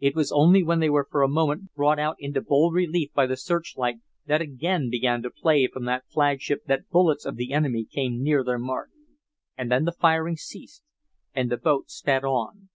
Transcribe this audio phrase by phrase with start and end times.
[0.00, 3.26] It was only when they were for a moment brought out into bold relief by
[3.26, 7.52] the searchlight that again began to play from the flagship that the bullets of the
[7.52, 8.88] enemy came near their mark.
[9.54, 10.82] And then the firing ceased
[11.34, 12.70] and the boat sped on.